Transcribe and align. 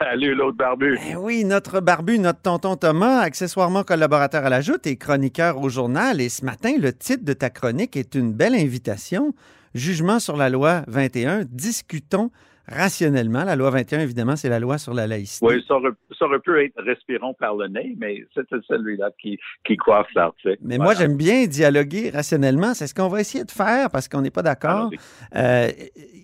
Salut, 0.00 0.36
l'autre 0.36 0.56
barbu. 0.56 0.96
Eh 1.10 1.16
oui, 1.16 1.44
notre 1.44 1.80
barbu, 1.80 2.20
notre 2.20 2.40
tonton 2.40 2.76
Thomas, 2.76 3.18
accessoirement 3.18 3.82
collaborateur 3.82 4.44
à 4.44 4.48
la 4.48 4.60
Joute 4.60 4.86
et 4.86 4.96
chroniqueur 4.96 5.60
au 5.60 5.68
journal. 5.68 6.20
Et 6.20 6.28
ce 6.28 6.44
matin, 6.44 6.76
le 6.78 6.92
titre 6.92 7.24
de 7.24 7.32
ta 7.32 7.50
chronique 7.50 7.96
est 7.96 8.14
une 8.14 8.32
belle 8.32 8.54
invitation. 8.54 9.34
Jugement 9.74 10.20
sur 10.20 10.36
la 10.36 10.50
loi 10.50 10.84
21. 10.86 11.46
Discutons 11.50 12.30
rationnellement. 12.68 13.44
La 13.44 13.56
loi 13.56 13.70
21, 13.70 14.00
évidemment, 14.00 14.36
c'est 14.36 14.48
la 14.48 14.60
loi 14.60 14.78
sur 14.78 14.94
la 14.94 15.06
laïcité. 15.06 15.44
Oui, 15.46 15.64
ça 15.66 15.74
aurait, 15.74 15.90
ça 16.18 16.26
aurait 16.26 16.38
pu 16.38 16.58
être 16.62 16.74
respirons 16.82 17.34
par 17.34 17.56
le 17.56 17.68
nez, 17.68 17.96
mais 17.98 18.24
c'était 18.34 18.56
celui-là 18.66 19.10
qui, 19.20 19.38
qui 19.64 19.76
coiffe 19.76 20.08
l'article. 20.14 20.58
Mais 20.62 20.78
moi, 20.78 20.94
j'aime 20.94 21.16
bien 21.16 21.46
dialoguer 21.46 22.10
rationnellement. 22.10 22.74
C'est 22.74 22.86
ce 22.86 22.94
qu'on 22.94 23.08
va 23.08 23.20
essayer 23.20 23.44
de 23.44 23.50
faire 23.50 23.90
parce 23.90 24.08
qu'on 24.08 24.20
n'est 24.20 24.30
pas 24.30 24.42
d'accord. 24.42 24.90
Euh, 25.34 25.68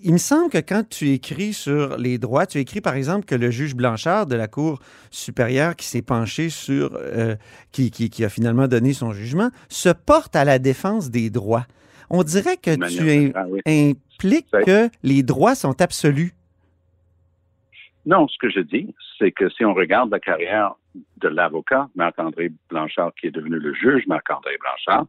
il 0.02 0.12
me 0.12 0.18
semble 0.18 0.50
que 0.50 0.58
quand 0.58 0.88
tu 0.88 1.10
écris 1.10 1.52
sur 1.52 1.96
les 1.96 2.18
droits, 2.18 2.46
tu 2.46 2.58
écris 2.58 2.80
par 2.80 2.94
exemple 2.94 3.24
que 3.24 3.34
le 3.34 3.50
juge 3.50 3.74
Blanchard 3.74 4.26
de 4.26 4.36
la 4.36 4.48
Cour 4.48 4.80
supérieure 5.10 5.76
qui 5.76 5.86
s'est 5.86 6.02
penché 6.02 6.50
sur, 6.50 6.90
euh, 6.94 7.36
qui, 7.72 7.90
qui, 7.90 8.10
qui 8.10 8.24
a 8.24 8.28
finalement 8.28 8.68
donné 8.68 8.92
son 8.92 9.12
jugement, 9.12 9.50
se 9.68 9.88
porte 9.88 10.36
à 10.36 10.44
la 10.44 10.58
défense 10.58 11.10
des 11.10 11.30
droits. 11.30 11.66
On 12.10 12.22
dirait 12.22 12.56
que 12.56 12.74
tu 12.88 13.32
oui. 13.66 13.92
impliques 13.92 14.50
que 14.50 14.88
les 15.02 15.22
droits 15.22 15.54
sont 15.54 15.80
absolus. 15.80 16.32
Non, 18.06 18.28
ce 18.28 18.36
que 18.38 18.50
je 18.50 18.60
dis, 18.60 18.94
c'est 19.18 19.32
que 19.32 19.48
si 19.48 19.64
on 19.64 19.72
regarde 19.72 20.10
la 20.10 20.20
carrière 20.20 20.74
de 21.18 21.28
l'avocat, 21.28 21.88
Marc-André 21.94 22.52
Blanchard, 22.68 23.12
qui 23.14 23.28
est 23.28 23.30
devenu 23.30 23.58
le 23.58 23.74
juge 23.74 24.06
Marc-André 24.06 24.56
Blanchard, 24.60 25.06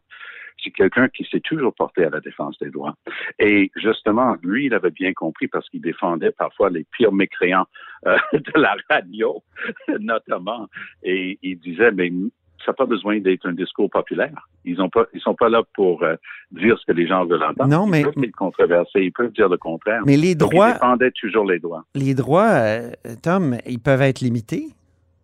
c'est 0.62 0.70
quelqu'un 0.70 1.08
qui 1.08 1.24
s'est 1.30 1.40
toujours 1.40 1.74
porté 1.74 2.04
à 2.04 2.10
la 2.10 2.20
défense 2.20 2.58
des 2.58 2.70
droits. 2.70 2.94
Et 3.38 3.70
justement, 3.76 4.36
lui, 4.42 4.66
il 4.66 4.74
avait 4.74 4.90
bien 4.90 5.12
compris 5.12 5.48
parce 5.48 5.68
qu'il 5.68 5.82
défendait 5.82 6.32
parfois 6.32 6.70
les 6.70 6.84
pires 6.96 7.12
mécréants 7.12 7.66
euh, 8.06 8.16
de 8.32 8.58
la 8.58 8.76
radio, 8.88 9.42
notamment. 10.00 10.68
Et 11.02 11.38
il 11.42 11.58
disait, 11.58 11.92
mais 11.92 12.10
ça 12.64 12.72
n'a 12.72 12.74
pas 12.74 12.86
besoin 12.86 13.20
d'être 13.20 13.46
un 13.46 13.52
discours 13.52 13.90
populaire. 13.90 14.48
Ils 14.64 14.80
ont 14.80 14.88
pas, 14.88 15.04
ils 15.14 15.20
sont 15.20 15.34
pas 15.34 15.48
là 15.48 15.62
pour 15.74 16.02
euh, 16.02 16.16
dire 16.52 16.76
ce 16.78 16.86
que 16.86 16.92
les 16.96 17.06
gens 17.06 17.24
veulent 17.24 17.42
entendre. 17.42 17.70
Non, 17.70 17.86
mais- 17.86 18.00
Ils 18.00 18.04
peuvent 18.10 18.24
être 18.24 18.36
controversés, 18.36 19.00
ils 19.00 19.12
peuvent 19.12 19.32
dire 19.32 19.48
le 19.48 19.56
contraire. 19.58 20.02
Mais 20.06 20.16
les 20.16 20.34
Donc, 20.34 20.50
droits- 20.50 20.68
il 20.70 20.72
défendait 20.74 21.10
toujours 21.12 21.44
les 21.44 21.58
droits. 21.58 21.84
les 21.94 22.14
droits, 22.14 22.48
euh, 22.50 22.90
Tom, 23.22 23.56
ils 23.66 23.78
peuvent 23.80 24.02
être 24.02 24.20
limités. 24.20 24.68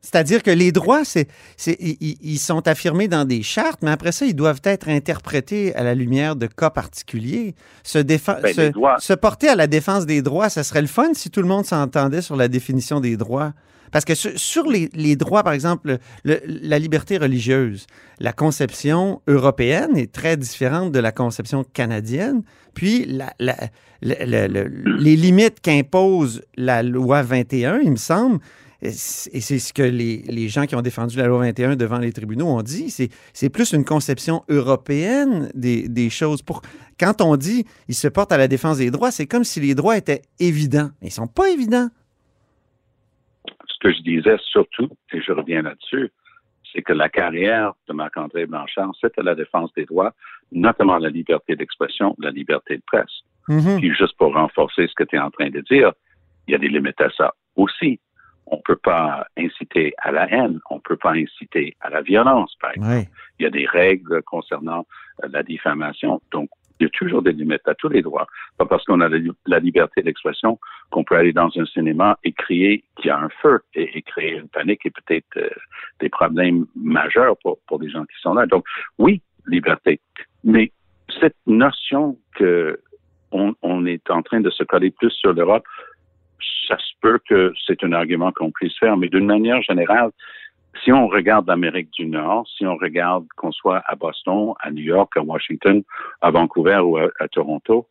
C'est-à-dire 0.04 0.42
que 0.42 0.50
les 0.50 0.72
droits, 0.72 1.04
c'est, 1.04 1.28
c'est- 1.56 1.76
ils, 1.78 1.96
ils- 2.00 2.18
ils 2.22 2.38
sont 2.38 2.66
affirmés 2.66 3.06
dans 3.06 3.24
des 3.24 3.42
chartes, 3.42 3.82
mais 3.82 3.90
après 3.92 4.10
ça, 4.10 4.26
ils 4.26 4.34
doivent 4.34 4.60
être 4.64 4.88
interprétés 4.88 5.74
à 5.76 5.84
la 5.84 5.94
lumière 5.94 6.34
de 6.34 6.48
cas 6.48 6.70
particuliers. 6.70 7.54
Se, 7.84 7.98
défa- 7.98 8.40
Ben, 8.42 8.52
se, 8.52 8.60
les 8.62 8.70
droits- 8.70 8.98
se 8.98 9.12
porter 9.12 9.46
à 9.48 9.54
la 9.54 9.68
défense 9.68 10.04
des 10.04 10.20
droits, 10.20 10.48
ça 10.48 10.64
serait 10.64 10.80
le 10.80 10.88
fun 10.88 11.14
si 11.14 11.30
tout 11.30 11.40
le 11.40 11.46
monde 11.46 11.64
s'entendait 11.64 12.20
sur 12.20 12.34
la 12.34 12.48
définition 12.48 12.98
des 12.98 13.16
droits. 13.16 13.52
Parce 13.92 14.04
que 14.04 14.14
sur, 14.14 14.66
les, 14.66 15.16
droits, 15.16 15.44
par 15.44 15.52
exemple, 15.52 15.98
le- 16.24 16.40
la 16.46 16.78
liberté 16.78 17.18
religieuse, 17.18 17.86
la 18.18 18.32
conception 18.32 19.20
européenne 19.28 19.96
est 19.96 20.10
très 20.10 20.36
différente 20.36 20.92
de 20.92 20.98
la 20.98 21.12
conception 21.12 21.64
canadienne. 21.72 22.42
Puis, 22.74 23.06
les 24.00 25.16
limites 25.16 25.60
qu'impose 25.60 26.42
la 26.56 26.82
loi 26.82 27.22
21, 27.22 27.80
il 27.80 27.92
me 27.92 27.96
semble, 27.96 28.40
et 28.82 28.90
c'est 28.90 29.58
ce 29.60 29.72
que 29.72 29.82
les, 29.82 30.48
gens 30.48 30.66
qui 30.66 30.74
ont 30.74 30.82
défendu 30.82 31.16
la 31.16 31.28
loi 31.28 31.38
21 31.38 31.76
devant 31.76 31.98
les 31.98 32.12
tribunaux 32.12 32.46
ont 32.46 32.62
dit, 32.62 32.92
c'est 33.32 33.48
plus 33.48 33.72
une 33.72 33.84
conception 33.84 34.42
européenne 34.48 35.50
des, 35.54 36.10
choses. 36.10 36.42
Pour, 36.42 36.62
quand 36.98 37.20
on 37.20 37.36
dit 37.36 37.64
ils 37.88 37.94
se 37.94 38.08
portent 38.08 38.32
à 38.32 38.38
la 38.38 38.48
défense 38.48 38.78
des 38.78 38.90
droits, 38.90 39.12
c'est 39.12 39.26
comme 39.26 39.44
si 39.44 39.60
les 39.60 39.76
droits 39.76 39.96
étaient 39.96 40.22
évidents. 40.40 40.90
Ils 41.00 41.12
sont 41.12 41.28
pas 41.28 41.48
évidents. 41.50 41.90
Ce 43.82 43.88
que 43.88 43.94
je 43.94 44.02
disais 44.02 44.36
surtout, 44.38 44.88
et 45.12 45.20
je 45.20 45.32
reviens 45.32 45.62
là-dessus, 45.62 46.10
c'est 46.72 46.82
que 46.82 46.92
la 46.92 47.08
carrière 47.08 47.72
de 47.88 47.92
Marc-André 47.92 48.46
Blanchard, 48.46 48.92
c'était 49.00 49.22
la 49.22 49.34
défense 49.34 49.72
des 49.74 49.84
droits, 49.84 50.12
notamment 50.52 50.98
la 50.98 51.10
liberté 51.10 51.56
d'expression, 51.56 52.14
la 52.18 52.30
liberté 52.30 52.76
de 52.76 52.82
presse. 52.86 53.22
Mhm. 53.48 53.78
Puis 53.78 53.94
juste 53.94 54.16
pour 54.16 54.34
renforcer 54.34 54.86
ce 54.86 54.94
que 54.94 55.04
tu 55.04 55.16
es 55.16 55.18
en 55.18 55.30
train 55.30 55.50
de 55.50 55.60
dire, 55.60 55.92
il 56.46 56.52
y 56.52 56.54
a 56.54 56.58
des 56.58 56.68
limites 56.68 57.00
à 57.00 57.10
ça 57.10 57.34
aussi. 57.56 58.00
On 58.46 58.58
peut 58.58 58.76
pas 58.76 59.26
inciter 59.36 59.94
à 59.98 60.12
la 60.12 60.30
haine, 60.30 60.60
on 60.70 60.80
peut 60.80 60.96
pas 60.96 61.12
inciter 61.12 61.76
à 61.80 61.90
la 61.90 62.02
violence, 62.02 62.54
par 62.60 62.72
exemple. 62.72 63.10
Il 63.38 63.44
y 63.44 63.46
a 63.46 63.50
des 63.50 63.66
règles 63.66 64.22
concernant 64.22 64.86
euh, 65.22 65.28
la 65.30 65.42
diffamation. 65.42 66.20
Donc, 66.32 66.50
il 66.82 66.86
y 66.86 66.86
a 66.86 66.98
toujours 66.98 67.22
des 67.22 67.32
limites 67.32 67.66
à 67.68 67.74
tous 67.74 67.88
les 67.88 68.02
droits. 68.02 68.26
Pas 68.58 68.66
parce 68.66 68.84
qu'on 68.84 69.00
a 69.00 69.08
la, 69.08 69.18
li- 69.18 69.30
la 69.46 69.60
liberté 69.60 70.02
d'expression 70.02 70.58
qu'on 70.90 71.04
peut 71.04 71.16
aller 71.16 71.32
dans 71.32 71.50
un 71.56 71.64
cinéma 71.66 72.18
et 72.24 72.32
crier 72.32 72.82
qu'il 72.96 73.06
y 73.06 73.10
a 73.10 73.18
un 73.18 73.28
feu 73.40 73.60
et, 73.74 74.02
créer 74.02 74.34
une 74.38 74.48
panique 74.48 74.84
et 74.84 74.90
peut-être 74.90 75.36
euh, 75.36 75.48
des 76.00 76.08
problèmes 76.08 76.66
majeurs 76.74 77.36
pour, 77.42 77.58
pour 77.68 77.80
les 77.80 77.88
gens 77.88 78.04
qui 78.04 78.20
sont 78.20 78.34
là. 78.34 78.46
Donc, 78.46 78.64
oui, 78.98 79.22
liberté. 79.46 80.00
Mais 80.42 80.72
cette 81.20 81.36
notion 81.46 82.18
que 82.34 82.80
on, 83.30 83.54
on 83.62 83.86
est 83.86 84.10
en 84.10 84.22
train 84.22 84.40
de 84.40 84.50
se 84.50 84.64
coller 84.64 84.90
plus 84.90 85.10
sur 85.10 85.32
l'Europe, 85.32 85.64
ça 86.66 86.76
se 86.78 86.92
peut 87.00 87.20
que 87.28 87.52
c'est 87.64 87.82
un 87.84 87.92
argument 87.92 88.32
qu'on 88.32 88.50
puisse 88.50 88.76
faire, 88.78 88.96
mais 88.96 89.08
d'une 89.08 89.26
manière 89.26 89.62
générale, 89.62 90.10
si 90.82 90.92
on 90.92 91.06
regarde 91.08 91.46
l'Amérique 91.48 91.90
du 91.92 92.06
Nord, 92.06 92.46
si 92.56 92.66
on 92.66 92.76
regarde 92.76 93.26
qu'on 93.36 93.52
soit 93.52 93.82
à 93.86 93.94
Boston, 93.94 94.54
à 94.60 94.70
New 94.70 94.82
York, 94.84 95.12
à 95.16 95.22
Washington, 95.22 95.82
à 96.20 96.30
Vancouver 96.30 96.78
ou 96.78 96.96
à, 96.96 97.08
à 97.20 97.28
Toronto, 97.28 97.86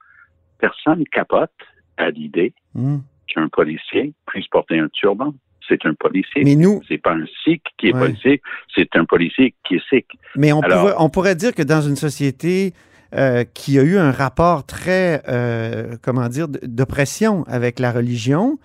personne 0.60 1.04
capote 1.12 1.52
à 1.98 2.10
l'idée 2.10 2.54
Mm. 2.74 3.00
qu'un 3.28 3.50
policier 3.50 4.14
puisse 4.28 4.48
porter 4.48 4.80
un 4.80 4.88
turban. 4.90 5.34
C'est 5.68 5.86
un 5.86 5.94
policier. 5.94 6.44
Mais 6.44 6.56
nous- 6.56 6.82
c'est 6.88 6.98
pas 6.98 7.14
un 7.14 7.26
sikh 7.44 7.64
qui 7.78 7.90
est 7.90 7.94
Ouais. 7.94 8.00
policier, 8.08 8.42
c'est 8.76 8.96
un 8.96 9.06
policier 9.06 9.54
qui 9.66 9.76
est 9.76 9.84
sikh. 9.90 10.08
Mais 10.36 10.52
on, 10.52 10.62
Alors- 10.62 10.82
pourrait, 10.82 10.94
on 10.98 11.10
pourrait 11.10 11.36
dire 11.36 11.54
que 11.54 11.62
dans 11.64 11.82
une 11.82 11.96
société 11.96 12.74
euh, 13.14 13.44
qui 13.54 13.78
a 13.78 13.84
eu 13.84 13.98
un 13.98 14.12
rapport 14.12 14.66
très, 14.66 15.22
euh, 15.28 15.98
comment 16.02 16.30
dire, 16.30 16.48
d'oppression 16.48 17.44
avec 17.46 17.80
la 17.80 17.92
religion, 17.92 18.58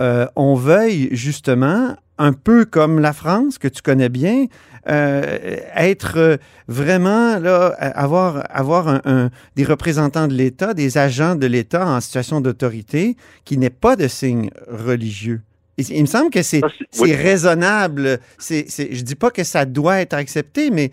euh, 0.00 0.26
on 0.36 0.54
veuille 0.54 1.08
justement, 1.12 1.96
un 2.20 2.32
peu 2.32 2.64
comme 2.64 2.98
la 3.00 3.12
France, 3.12 3.58
que 3.58 3.68
tu 3.68 3.82
connais 3.82 4.08
bien, 4.08 4.46
euh, 4.88 5.56
être 5.74 6.14
euh, 6.18 6.36
vraiment, 6.68 7.38
là, 7.38 7.68
avoir, 7.78 8.44
avoir 8.50 8.88
un- 8.88 9.00
un- 9.04 9.30
des 9.56 9.64
représentants 9.64 10.28
de 10.28 10.34
l'État, 10.34 10.74
des 10.74 10.96
agents 10.98 11.34
de 11.34 11.46
l'État 11.46 11.86
en 11.86 12.00
situation 12.00 12.40
d'autorité 12.40 13.16
qui 13.44 13.58
n'aient 13.58 13.70
pas 13.70 13.96
de 13.96 14.06
signe 14.08 14.50
religieux. 14.68 15.40
Il, 15.78 15.90
il 15.90 16.02
me 16.02 16.06
semble 16.06 16.30
que 16.30 16.42
c'est 16.42 16.62
oui. 17.00 17.14
raisonnable. 17.14 18.20
Je 18.38 19.02
dis 19.02 19.14
pas 19.16 19.30
que 19.30 19.44
ça 19.44 19.64
doit 19.64 19.98
être 20.00 20.14
accepté, 20.14 20.70
mais 20.70 20.90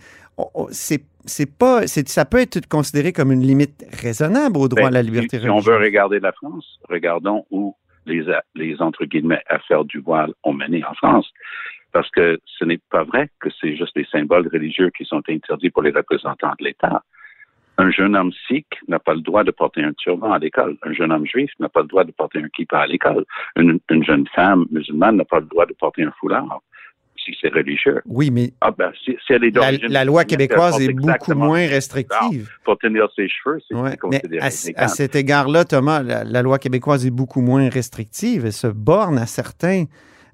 c'est, 0.72 1.04
c'est 1.26 1.46
pas, 1.52 1.88
ça 1.88 2.26
peut 2.26 2.40
être 2.40 2.68
considéré 2.68 3.12
comme 3.12 3.32
une 3.32 3.42
limite 3.46 3.86
raisonnable 4.02 4.58
au 4.58 4.68
droit 4.68 4.84
Ben, 4.84 4.88
à 4.88 4.92
la 4.92 5.02
liberté 5.02 5.38
si, 5.38 5.44
si 5.44 5.50
on 5.50 5.56
religieuse. 5.56 5.74
veut 5.76 5.84
regarder 5.84 6.20
la 6.20 6.32
France, 6.34 6.66
regardons 6.90 7.46
où 7.52 7.76
les, 8.08 8.82
entre 8.82 9.06
guillemets 9.06 9.44
affaires 9.48 9.86
du 9.86 10.00
voile 10.00 10.34
ont 10.44 10.54
mené 10.54 10.84
en 10.86 10.94
France. 10.94 11.30
Parce 11.92 12.10
que 12.12 12.40
ce 12.46 12.66
n'est 12.66 12.80
pas 12.90 13.04
vrai 13.04 13.30
que 13.40 13.50
c'est 13.62 13.76
juste 13.76 13.96
les 13.96 14.06
symboles 14.06 14.50
religieux 14.52 14.92
qui 14.96 15.06
sont 15.06 15.22
interdits 15.30 15.70
pour 15.70 15.84
les 15.84 15.92
représentants 15.92 16.54
de 16.60 16.66
l'État. 16.66 17.02
Un 17.80 17.92
jeune 17.92 18.16
homme 18.16 18.32
sikh 18.48 18.68
n'a 18.88 18.98
pas 18.98 19.14
le 19.14 19.22
droit 19.22 19.44
de 19.44 19.52
porter 19.52 19.84
un 19.84 19.94
turban 19.94 20.32
à 20.32 20.40
l'école. 20.40 20.78
Un 20.84 20.94
jeune 20.94 21.12
homme 21.12 21.28
juif 21.28 21.52
n'a 21.60 21.70
pas 21.70 21.82
le 21.82 21.88
droit 21.88 22.04
de 22.04 22.12
porter 22.12 22.40
un 22.40 22.50
kippa 22.50 22.80
à 22.80 22.88
l'école. 22.88 23.24
Une 23.56 23.80
jeune 24.04 24.28
femme 24.34 24.66
musulmane 24.72 25.18
n'a 25.18 25.26
pas 25.26 25.40
le 25.40 25.46
droit 25.46 25.68
de 25.68 25.74
porter 25.74 26.04
un 26.04 26.12
foulard. 26.20 26.62
Si 27.34 27.38
c'est 27.42 27.54
religieux. 27.54 28.02
Oui, 28.06 28.32
mais 28.32 28.52
Ah 28.62 28.72
ben, 28.72 28.92
si, 29.04 29.18
si 29.26 29.34
elle 29.34 29.44
est 29.44 29.88
la, 29.90 30.06
loi 30.06 30.24
québécoise 30.26 30.80
est 30.82 30.94
beaucoup 30.94 31.34
moins 31.34 31.68
restrictive. 31.68 32.50
Pour 32.64 32.78
tenir 32.78 33.08
ses 33.16 33.28
cheveux, 33.28 33.60
c'est 33.68 33.76
Ouais, 33.76 33.98
considéré 33.98 34.40
à, 34.76 34.88
cet 34.88 35.16
égard-là, 35.16 35.66
Thomas, 35.66 36.02
la, 36.04 36.24
la 36.24 36.42
loi 36.42 36.58
québécoise 36.60 37.06
est 37.06 37.12
beaucoup 37.12 37.42
moins 37.42 37.70
restrictive. 37.70 38.46
Elle 38.46 38.54
se 38.54 38.68
borne 38.68 39.18
à 39.18 39.26
certains, 39.26 39.86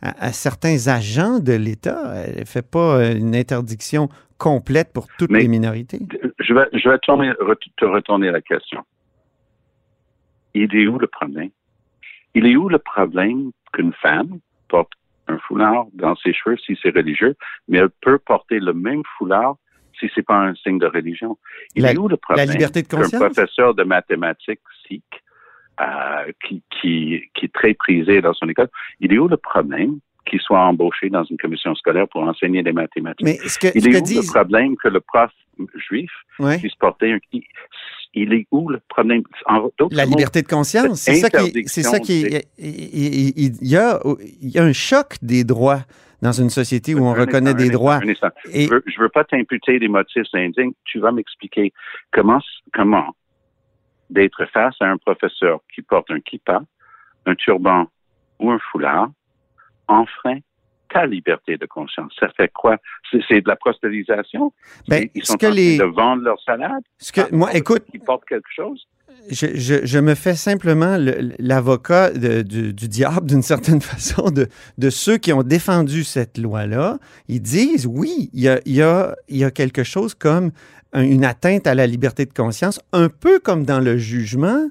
à, 0.01 0.28
à 0.28 0.31
certains 0.31 0.88
agents 0.88 1.40
de 1.40 1.54
l'État. 1.54 2.13
Elle 2.28 2.42
ne 2.42 2.45
fait 2.45 2.68
pas 2.68 2.98
euh, 3.00 3.16
une 3.16 3.36
interdiction 3.36 4.10
complète 4.38 4.92
pour 4.94 5.07
toutes 5.18 5.31
Mais- 5.31 5.39
les 5.42 5.48
minorités. 5.48 6.00
Je 6.39 6.54
vais, 6.54 6.68
je 6.74 6.89
vais 6.89 6.98
tourner- 7.00 7.31
re- 7.31 7.56
te 7.78 7.86
retourner 7.86 8.30
la 8.31 8.42
question. 8.42 8.81
Il 10.54 10.75
est 10.75 10.88
où 10.88 11.00
le 11.00 11.07
problème? 11.07 11.50
Il 12.36 12.46
est 12.46 12.56
où 12.56 12.69
le 12.69 12.80
problème 12.80 13.51
qu'une 13.72 13.94
femme 13.94 14.39
porte 14.68 14.92
un 15.34 15.40
foulard 15.48 15.86
dans 15.94 16.16
ses 16.16 16.34
cheveux 16.34 16.58
si 16.66 16.78
c'est 16.82 16.96
religieux, 16.96 17.36
mais 17.68 17.78
elle 17.80 17.90
peut 18.02 18.20
porter 18.20 18.60
le 18.60 18.74
même 18.74 19.04
foulard 19.18 19.56
si 20.00 20.10
c'est 20.14 20.26
pas 20.26 20.40
un 20.50 20.56
signe 20.56 20.80
de 20.80 20.88
religion? 20.88 21.38
Il 21.76 21.84
La- 21.84 21.92
est 21.94 21.98
où 21.98 22.08
le 22.08 22.18
problème? 22.18 22.48
la 22.48 22.54
liberté 22.54 22.82
de 22.82 22.88
conscience? 22.88 23.22
professeur 23.26 23.74
de 23.76 23.84
mathématiques 23.84 24.62
sikh, 24.88 25.04
euh, 25.82 26.32
qui, 26.46 26.64
qui, 26.76 27.22
qui 27.34 27.46
est 27.48 27.54
très 27.54 27.74
prisé 27.74 28.22
dans 28.22 28.34
son 28.34 28.48
école, 28.50 28.70
il 29.00 29.14
est 29.14 29.18
où 29.18 29.28
le 29.28 29.38
problème 29.38 30.00
qu'il 30.26 30.40
soit 30.40 30.60
embauché 30.60 31.10
dans 31.10 31.24
une 31.26 31.38
commission 31.38 31.76
scolaire 31.76 32.08
pour 32.08 32.22
enseigner 32.24 32.62
les 32.64 32.72
mathématiques? 32.74 33.26
Mais 33.26 33.38
ce 33.48 33.60
que, 33.60 33.68
Il 33.76 33.82
ce 33.84 33.88
est 33.90 33.92
que 33.92 33.98
où 33.98 34.22
le 34.22 34.28
problème 34.34 34.76
que 34.78 34.88
le 34.88 35.02
prof 35.02 35.32
juif 35.90 36.12
Ouais. 36.40 36.58
puisse 36.58 36.76
porter 36.76 37.14
un... 37.14 37.20
Il, 37.32 37.44
il 38.16 38.34
est 38.34 38.48
où 38.52 38.70
le 38.70 38.80
problème? 38.90 39.24
En 39.48 39.70
La 39.92 40.06
mots, 40.06 40.12
liberté 40.12 40.42
de 40.42 40.48
conscience, 40.48 41.00
c'est 41.02 41.16
ça 41.16 41.30
qui, 41.30 41.64
c'est 41.68 41.84
ça 41.84 42.00
qui, 42.00 42.26
interdiction, 42.26 42.50
il, 42.58 42.66
il- 42.68 43.38
il- 43.46 43.58
il 43.62 43.68
y 43.68 43.76
a, 43.78 44.00
il 44.42 44.50
y 44.50 44.60
a 44.60 44.64
un 44.64 44.74
choc 44.74 45.16
des 45.22 45.44
droits 45.44 45.82
dans 46.22 46.32
une 46.32 46.50
société 46.50 46.96
où 46.96 47.00
on 47.04 47.14
un 47.14 47.20
reconnaît 47.20 47.50
instant, 47.52 47.64
des 47.64 47.70
droits. 47.70 48.00
Et 48.52 48.66
Je 48.66 48.70
veux, 48.70 48.84
je 48.86 49.00
veux 49.02 49.10
pas 49.10 49.24
t'imputer 49.26 49.78
des 49.80 49.88
motifs 49.88 50.28
indignes. 50.34 50.74
Tu 50.86 51.00
vas 51.00 51.12
m'expliquer 51.12 51.74
comment, 52.12 52.40
comment 52.74 53.16
d'être 54.10 54.46
face 54.54 54.76
à 54.80 54.86
un 54.86 54.98
professeur 54.98 55.60
qui 55.74 55.82
porte 55.82 56.10
un 56.12 56.20
kippa, 56.20 56.62
un 57.26 57.36
turban 57.36 57.88
ou 58.40 58.52
un 58.52 58.60
foulard 58.72 59.10
enfreint 59.88 60.40
ta 60.94 61.06
liberté 61.06 61.57
de 61.57 61.66
conscience. 61.66 62.13
Ça 62.19 62.30
fait 62.38 62.51
quoi? 62.54 62.78
C'est 63.12 63.42
de 63.42 63.48
la 63.48 63.56
prostélisation? 63.56 64.54
Ben, 64.88 65.07
Ils 65.16 65.25
sont 65.25 65.36
que 65.36 65.48
en 65.48 65.50
train 65.50 65.56
les- 65.56 65.78
de 65.78 65.84
vendre 65.84 66.24
leur 66.24 66.40
salade? 66.42 66.84
ce 67.00 67.12
que, 67.12 67.34
moi, 67.36 67.54
écoute, 67.56 67.84
Ils 67.94 68.00
portent 68.00 68.25
quelque 68.25 68.50
chose? 68.56 68.88
je, 69.30 69.48
je- 69.56 69.86
je 69.86 70.00
me 70.00 70.16
fais 70.16 70.36
simplement 70.36 70.98
le- 70.98 71.31
l'avocat 71.40 72.12
du, 72.12 72.74
du 72.74 72.88
diable, 72.88 73.28
d'une 73.28 73.42
certaine 73.42 73.81
façon, 73.94 74.30
de, 74.31 74.48
de 74.78 74.90
ceux 74.90 75.18
qui 75.18 75.31
ont 75.34 75.44
défendu 75.44 76.04
cette 76.04 76.38
loi-là. 76.38 76.98
Ils 77.28 77.42
disent, 77.42 77.86
oui, 77.88 78.30
il 78.34 78.42
y 78.42 78.50
a, 78.50 78.60
il 78.66 78.74
y 78.75 78.81
a- 78.81 79.16
il 79.30 79.38
y 79.38 79.44
a 79.44 79.51
quelque 79.51 79.84
chose 79.84 80.13
comme 80.13 80.51
un- 80.94 81.04
une 81.04 81.25
atteinte 81.25 81.68
à 81.68 81.74
la 81.75 81.88
liberté 81.88 82.25
de 82.25 82.34
conscience, 82.34 82.80
un 82.92 83.10
peu 83.10 83.39
comme 83.39 83.66
dans 83.66 83.80
le 83.80 83.98
jugement 83.98 84.69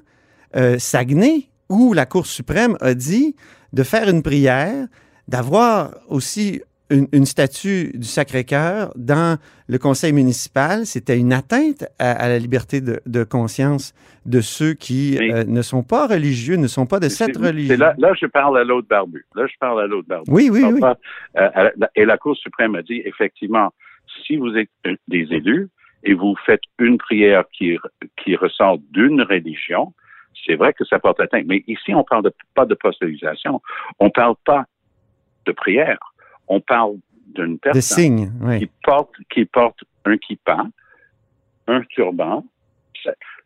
euh, 0.55 0.77
Saguenay, 0.77 1.47
où 1.69 1.93
la 1.93 2.05
Cour 2.05 2.27
suprême 2.27 2.77
a 2.79 2.93
dit 2.93 3.35
de 3.73 3.81
faire 3.81 4.07
une 4.07 4.21
prière, 4.21 4.85
d'avoir 5.27 5.91
aussi 6.09 6.61
une, 6.89 7.07
une 7.11 7.25
statue 7.25 7.91
du 7.93 8.05
Sacré-Cœur 8.07 8.91
dans 8.95 9.37
le 9.67 9.77
conseil 9.79 10.13
municipal, 10.13 10.85
c'était 10.85 11.17
une 11.17 11.33
atteinte 11.33 11.85
à, 11.97 12.11
à 12.11 12.27
la 12.27 12.37
liberté 12.37 12.81
de, 12.81 12.99
de 13.05 13.23
conscience 13.23 13.93
de 14.25 14.41
ceux 14.41 14.73
qui 14.73 15.17
euh, 15.17 15.43
ne 15.45 15.61
sont 15.61 15.81
pas 15.83 16.07
religieux, 16.07 16.55
ne 16.57 16.67
sont 16.67 16.85
pas 16.85 16.99
de 16.99 17.09
cette 17.09 17.37
religion. 17.37 17.77
Là, 17.77 17.95
là, 17.97 18.13
je 18.19 18.25
parle 18.27 18.57
à 18.59 18.63
l'autre 18.63 18.87
barbu. 18.87 19.25
Là, 19.35 19.47
je 19.47 19.53
parle 19.59 19.81
à 19.81 19.87
l'autre 19.87 20.07
barbu. 20.07 20.29
Oui, 20.31 20.49
oui, 20.51 20.61
parle 20.61 20.73
oui. 20.75 20.79
pas, 20.81 20.97
euh, 21.37 21.49
à 21.53 21.63
la- 21.75 21.89
et 21.95 22.05
la 22.05 22.17
Cour 22.17 22.35
suprême 22.37 22.75
a 22.75 22.81
dit, 22.83 23.01
effectivement, 23.05 23.71
si 24.27 24.35
vous 24.35 24.55
êtes 24.55 24.69
euh, 24.85 24.95
des 25.07 25.25
élus 25.31 25.69
et 26.03 26.13
vous 26.13 26.35
faites 26.45 26.61
une 26.79 26.97
prière 26.97 27.45
qui, 27.57 27.77
qui 28.21 28.35
ressort 28.35 28.77
d'une 28.91 29.21
religion, 29.23 29.93
c'est 30.45 30.55
vrai 30.55 30.73
que 30.73 30.83
ça 30.85 30.99
porte 30.99 31.19
atteinte. 31.21 31.45
Mais 31.47 31.63
ici, 31.67 31.95
on 31.95 32.03
parle 32.03 32.23
de, 32.25 32.33
pas 32.53 32.65
de 32.65 32.75
postérisation. 32.75 33.61
On 33.99 34.09
parle 34.09 34.35
pas 34.45 34.65
de 35.45 35.51
prière. 35.51 35.99
On 36.47 36.59
parle 36.59 36.95
d'une 37.35 37.57
personne 37.59 38.31
oui. 38.41 38.59
qui 38.59 38.69
porte, 38.83 39.13
qui 39.29 39.45
porte 39.45 39.79
un 40.05 40.17
kippa, 40.17 40.65
un 41.67 41.81
turban, 41.83 42.45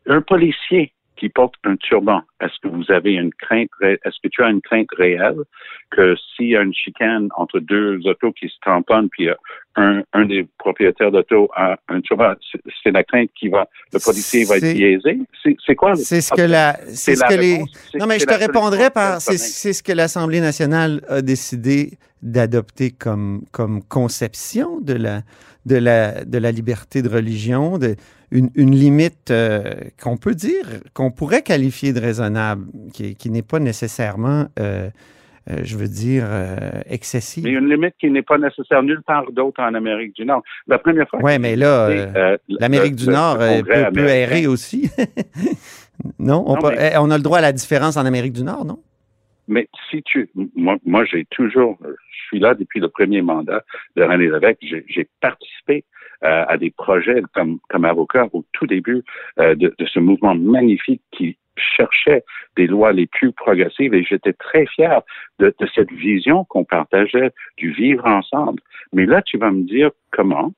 un 0.07 0.21
policier 0.21 0.93
qui 1.17 1.29
porte 1.29 1.55
un 1.63 1.75
turban. 1.75 2.21
Est-ce 2.41 2.53
que 2.61 2.67
vous 2.67 2.89
avez 2.91 3.13
une 3.13 3.33
crainte, 3.33 3.69
est-ce 3.81 4.17
que 4.23 4.27
tu 4.29 4.43
as 4.43 4.49
une 4.49 4.61
crainte 4.61 4.87
réelle 4.97 5.41
que 5.91 6.15
s'il 6.35 6.49
y 6.49 6.55
a 6.57 6.61
une 6.61 6.73
chicane 6.73 7.29
entre 7.35 7.59
deux 7.59 7.99
autos 8.05 8.31
qui 8.33 8.47
se 8.47 8.55
tamponnent, 8.63 9.09
puis 9.09 9.29
euh, 9.29 9.35
un, 9.75 10.01
un 10.13 10.25
des 10.25 10.47
propriétaires 10.57 11.11
d'auto 11.11 11.49
a 11.55 11.77
un 11.87 12.01
turban, 12.01 12.33
c'est- 12.51 12.91
la 12.91 13.03
crainte 13.03 13.29
qui 13.37 13.47
va, 13.49 13.67
le 13.93 13.99
policier 13.99 14.43
va 14.45 14.57
être 14.57 14.73
biaisé? 14.73 15.19
C'est 15.65 15.75
quoi? 15.75 15.95
C'est 15.95 16.21
ce 16.21 16.31
que 16.33 16.41
la, 16.41 16.77
c'est 16.87 17.15
ce 17.15 17.23
que 17.23 17.39
les, 17.39 17.59
non 17.99 18.05
mais 18.07 18.19
je 18.19 18.25
te 18.25 18.33
répondrai 18.33 18.89
par, 18.89 19.19
c'est, 19.21 19.37
ce 19.37 19.83
que 19.83 19.91
l'Assemblée 19.91 20.39
nationale 20.41 21.01
a 21.09 21.21
décidé 21.21 21.97
d'adopter 22.21 22.91
comme, 22.91 23.43
comme 23.51 23.83
conception 23.83 24.79
de 24.81 24.93
la, 24.93 25.21
de 25.65 25.75
la, 25.75 26.23
de 26.25 26.37
la 26.37 26.51
liberté 26.51 27.01
de 27.01 27.09
religion, 27.09 27.77
de, 27.77 27.95
une, 28.31 28.49
une 28.55 28.75
limite 28.75 29.31
euh, 29.31 29.61
qu'on 30.01 30.17
peut 30.17 30.35
dire, 30.35 30.65
qu'on 30.93 31.11
pourrait 31.11 31.41
qualifier 31.43 31.93
de 31.93 31.99
raisonnable, 31.99 32.65
qui, 32.93 33.15
qui 33.15 33.29
n'est 33.29 33.41
pas 33.41 33.59
nécessairement, 33.59 34.47
euh, 34.59 34.89
euh, 35.49 35.55
je 35.63 35.77
veux 35.77 35.87
dire, 35.87 36.25
excessive. 36.89 37.45
Mais 37.45 37.51
une 37.51 37.69
limite 37.69 37.95
qui 37.99 38.09
n'est 38.11 38.21
pas 38.21 38.37
nécessaire 38.37 38.83
nulle 38.83 39.01
part 39.01 39.31
d'autre 39.31 39.61
en 39.61 39.73
Amérique 39.73 40.13
du 40.15 40.25
Nord. 40.25 40.43
La 40.67 40.77
première 40.77 41.07
fois. 41.09 41.19
Que 41.19 41.37
mais 41.39 41.55
là, 41.55 42.37
L'Amérique 42.49 42.95
du 42.95 43.05
le- 43.05 43.13
Nord 43.13 43.37
le 43.39 43.91
peut, 43.91 44.07
errer 44.07 44.45
aussi. 44.47 44.91
non, 46.19 46.43
on, 46.47 46.55
Non, 46.55 46.61
peut- 46.61 46.75
mais- 46.75 46.91
eh, 46.93 46.97
on 46.97 47.09
a 47.11 47.17
le 47.17 47.23
droit 47.23 47.37
à 47.39 47.41
la 47.41 47.53
différence 47.53 47.97
en 47.97 48.05
Amérique 48.05 48.33
du 48.33 48.43
Nord, 48.43 48.65
non? 48.65 48.79
Mais 49.47 49.69
si 49.89 50.03
tu, 50.03 50.29
moi, 50.57 50.75
moi 50.85 51.05
j'ai 51.05 51.23
toujours, 51.31 51.77
je 51.81 52.25
suis 52.27 52.39
là 52.39 52.53
depuis 52.53 52.81
le 52.81 52.89
premier 52.89 53.21
mandat 53.21 53.63
de 53.95 54.03
René 54.03 54.27
Lévesque. 54.29 54.57
J'ai 54.61 55.07
participé 55.21 55.85
euh, 56.23 56.45
à 56.47 56.57
des 56.57 56.71
projets 56.71 57.21
comme, 57.33 57.59
avocat 57.85 58.27
au 58.33 58.43
tout 58.53 58.65
début 58.65 59.03
euh, 59.39 59.55
de, 59.55 59.73
ce 59.85 59.99
mouvement 59.99 60.35
magnifique 60.35 61.01
qui 61.11 61.37
cherchait 61.55 62.23
des 62.55 62.67
lois 62.67 62.91
les 62.91 63.07
plus 63.07 63.31
progressives 63.31 63.93
et 63.93 64.03
j'étais 64.03 64.33
très 64.33 64.65
fier 64.67 65.01
de, 65.39 65.53
cette 65.75 65.91
vision 65.91 66.43
qu'on 66.45 66.63
partageait 66.63 67.31
du 67.57 67.71
vivre 67.71 68.05
ensemble. 68.05 68.61
Mais 68.93 69.05
là, 69.05 69.21
tu 69.21 69.37
vas 69.37 69.51
me 69.51 69.63
dire 69.63 69.91
comment, 70.11 70.53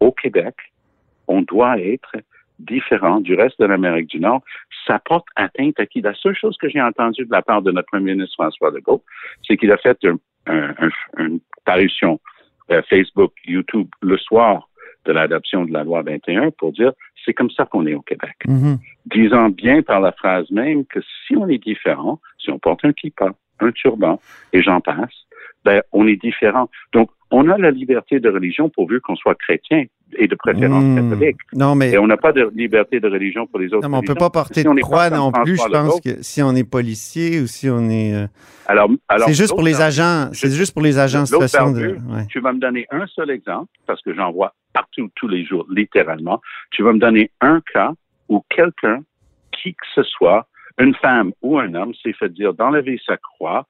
au 0.00 0.12
Québec, 0.12 0.54
on 1.28 1.42
doit 1.42 1.80
être 1.80 2.12
différent 2.58 3.20
du 3.20 3.34
reste 3.34 3.60
de 3.60 3.66
l'Amérique 3.66 4.08
du 4.08 4.20
Nord, 4.20 4.42
ça 4.86 4.98
porte 4.98 5.26
atteinte 5.36 5.78
à 5.78 5.86
qui? 5.86 6.00
La 6.00 6.14
seule 6.14 6.36
chose 6.36 6.56
que 6.58 6.68
j'ai 6.68 6.80
entendue 6.80 7.26
de 7.26 7.32
la 7.32 7.42
part 7.42 7.60
de 7.60 7.70
notre 7.70 7.88
premier 7.88 8.12
ministre 8.14 8.34
François 8.34 8.70
Legault, 8.70 9.02
c'est 9.46 9.56
qu'il 9.56 9.72
a 9.72 9.76
fait 9.76 9.98
un- 10.46 10.72
une 11.18 11.40
parution 11.64 12.20
euh, 12.70 12.82
Facebook, 12.88 13.32
YouTube 13.46 13.88
le 14.00 14.16
soir 14.18 14.68
de 15.06 15.12
l'adoption 15.12 15.64
de 15.64 15.72
la 15.72 15.84
loi 15.84 16.02
21 16.02 16.50
pour 16.50 16.72
dire 16.72 16.92
c'est 17.24 17.32
comme 17.32 17.50
ça 17.50 17.64
qu'on 17.64 17.86
est 17.86 17.94
au 17.94 18.02
Québec. 18.02 18.36
Mhm. 18.46 18.78
Disant 19.06 19.48
bien 19.48 19.82
par 19.82 20.00
la 20.00 20.12
phrase 20.12 20.50
même 20.50 20.84
que 20.84 21.00
si 21.26 21.36
on 21.36 21.48
est 21.48 21.62
différent, 21.62 22.20
si 22.38 22.50
on 22.50 22.58
porte 22.58 22.84
un 22.84 22.92
kippa, 22.92 23.32
un 23.60 23.72
turban, 23.72 24.20
et 24.52 24.62
j'en 24.62 24.80
passe, 24.80 25.26
ben, 25.64 25.82
on 25.92 26.06
est 26.06 26.20
différent. 26.20 26.68
Donc, 26.92 27.10
on 27.30 27.48
a 27.48 27.58
la 27.58 27.70
liberté 27.70 28.20
de 28.20 28.28
religion 28.28 28.68
pourvu 28.68 29.00
qu'on 29.00 29.16
soit 29.16 29.34
chrétien 29.34 29.84
et 30.16 30.28
de 30.28 30.34
préférence 30.36 30.82
Hmm. 30.84 31.10
catholique. 31.10 31.36
Non, 31.52 31.74
mais, 31.74 31.90
Et 31.90 31.98
on 31.98 32.06
n'a 32.06 32.16
pas 32.16 32.32
de 32.32 32.50
liberté 32.54 33.00
de 33.00 33.08
religion 33.08 33.46
pour 33.46 33.58
les 33.58 33.72
autres. 33.74 33.82
non, 33.82 33.88
mais 33.88 33.96
on 33.96 34.00
peut 34.02 34.12
religions. 34.12 34.28
pas 34.28 34.30
porter 34.30 34.60
Si 34.62 34.66
de 34.66 34.80
croix 34.80 35.10
non 35.10 35.32
plus. 35.32 35.56
Je 35.56 35.68
pense 35.68 36.00
que 36.00 36.22
si 36.22 36.42
on 36.42 36.54
est 36.54 36.64
policier 36.68 37.40
ou 37.40 37.46
si 37.46 37.68
on 37.68 37.88
est. 37.90 38.14
euh, 38.14 38.26
Alors, 38.66 38.88
alors 39.08 39.28
c'est 39.28 39.34
juste 39.34 39.50
pour 39.54 39.62
les 39.64 39.80
agents. 39.80 40.28
C'est 40.32 40.50
juste 40.52 40.72
pour 40.72 40.82
les 40.82 40.98
agents 40.98 41.26
situation 41.26 41.72
de. 41.72 41.86
ouais. 42.14 42.26
Tu 42.28 42.40
vas 42.40 42.52
me 42.52 42.60
donner 42.60 42.86
un 42.90 43.06
seul 43.08 43.30
exemple, 43.30 43.70
parce 43.86 44.00
que 44.02 44.14
j'en 44.14 44.30
vois 44.32 44.54
partout, 44.72 45.08
tous 45.16 45.28
les 45.28 45.44
jours, 45.44 45.66
littéralement. 45.70 46.40
Tu 46.70 46.82
vas 46.82 46.92
me 46.92 46.98
donner 46.98 47.30
un 47.40 47.60
cas 47.72 47.92
où 48.28 48.44
quelqu'un, 48.50 49.00
qui 49.52 49.72
que 49.74 49.86
ce 49.94 50.02
soit, 50.02 50.46
une 50.78 50.94
femme 50.94 51.32
ou 51.42 51.58
un 51.58 51.74
homme, 51.74 51.94
s'est 52.02 52.12
fait 52.12 52.28
dire 52.32 52.52
d'enlever 52.54 53.00
sa 53.06 53.16
croix 53.16 53.66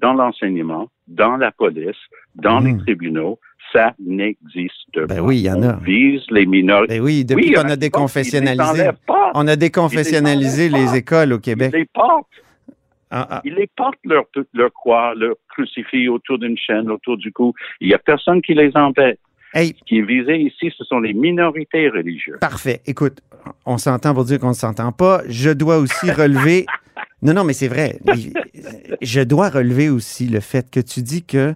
dans 0.00 0.14
l'enseignement, 0.14 0.88
dans 1.08 1.36
la 1.36 1.50
police, 1.50 1.96
dans 2.36 2.60
les 2.60 2.76
tribunaux. 2.78 3.38
Ça 3.74 3.94
n'existe 3.98 4.72
Ben 4.94 5.06
pas. 5.08 5.20
oui, 5.20 5.38
il 5.38 5.42
y 5.46 5.50
en 5.50 5.62
a. 5.62 5.74
On 5.74 5.78
vise 5.84 6.22
les 6.30 6.46
minorités. 6.46 6.98
Ben 6.98 7.02
oui, 7.04 7.24
depuis 7.24 7.46
Oui, 7.48 7.52
qu'on 7.54 7.62
a 7.68 7.72
ils 7.72 7.76
déconfessionnalisé. 7.76 8.90
On 9.34 9.48
a 9.48 9.56
déconfessionnalisé 9.56 10.66
Ils 10.66 10.72
les 10.72 10.94
écoles 10.96 11.32
au 11.32 11.36
Ils 11.38 11.40
Québec. 11.40 11.72
les 11.74 11.84
portent. 11.86 12.28
Ah, 13.10 13.26
ah. 13.30 13.40
Ils 13.44 13.54
les 13.54 13.68
portent 13.76 13.98
leur, 14.04 14.24
leur 14.54 14.72
croix, 14.72 15.14
leur 15.16 15.34
crucifix 15.48 16.08
autour 16.08 16.38
d'une 16.38 16.56
chaîne, 16.56 16.90
autour 16.90 17.16
du 17.16 17.32
cou. 17.32 17.52
Il 17.80 17.88
n'y 17.88 17.94
a 17.94 17.98
personne 17.98 18.40
qui 18.42 18.54
les 18.54 18.70
embête. 18.76 19.18
Hey, 19.52 19.74
Ce 19.78 19.84
qui 19.84 19.98
est 19.98 20.02
visé 20.02 20.36
ici, 20.36 20.72
ce 20.76 20.84
sont 20.84 20.98
les 20.98 21.12
minorités 21.12 21.88
religieuses. 21.88 22.38
Parfait. 22.40 22.80
Écoute, 22.86 23.20
on 23.66 23.78
s'entend 23.78 24.14
pour 24.14 24.24
dire 24.24 24.38
qu'on 24.40 24.48
ne 24.48 24.52
s'entend 24.54 24.90
pas. 24.92 25.22
Je 25.28 25.50
dois 25.50 25.78
aussi 25.78 26.10
relever. 26.12 26.66
Non, 27.22 27.34
non, 27.34 27.44
mais 27.44 27.52
c'est 27.52 27.68
vrai. 27.68 27.98
Je 29.00 29.20
dois 29.20 29.48
relever 29.48 29.88
aussi 29.90 30.26
le 30.26 30.40
fait 30.40 30.68
que 30.70 30.80
tu 30.80 31.02
dis 31.02 31.24
que 31.24 31.54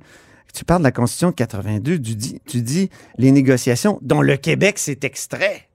tu 0.52 0.64
parles 0.64 0.80
de 0.80 0.84
la 0.84 0.92
Constitution 0.92 1.30
de 1.30 1.34
82, 1.34 2.00
tu 2.00 2.14
dis, 2.14 2.40
tu 2.46 2.62
dis 2.62 2.90
les 3.16 3.32
négociations 3.32 3.98
dont 4.02 4.22
le 4.22 4.36
Québec 4.36 4.78
s'est 4.78 5.00
extrait. 5.02 5.68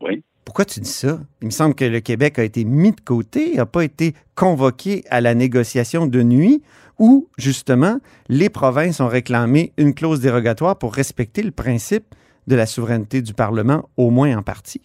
Oui. 0.00 0.22
Pourquoi 0.44 0.64
tu 0.64 0.80
dis 0.80 0.88
ça? 0.88 1.18
Il 1.42 1.46
me 1.46 1.50
semble 1.50 1.74
que 1.74 1.84
le 1.84 2.00
Québec 2.00 2.38
a 2.38 2.44
été 2.44 2.64
mis 2.64 2.92
de 2.92 3.00
côté, 3.00 3.56
n'a 3.56 3.66
pas 3.66 3.82
été 3.82 4.14
convoqué 4.34 5.04
à 5.10 5.20
la 5.20 5.34
négociation 5.34 6.06
de 6.06 6.22
nuit 6.22 6.62
où, 6.98 7.28
justement, 7.36 7.98
les 8.28 8.48
provinces 8.48 9.00
ont 9.00 9.08
réclamé 9.08 9.72
une 9.76 9.94
clause 9.94 10.20
dérogatoire 10.20 10.78
pour 10.78 10.94
respecter 10.94 11.42
le 11.42 11.50
principe 11.50 12.14
de 12.46 12.54
la 12.54 12.66
souveraineté 12.66 13.22
du 13.22 13.34
Parlement, 13.34 13.88
au 13.96 14.10
moins 14.10 14.36
en 14.36 14.42
partie. 14.42 14.82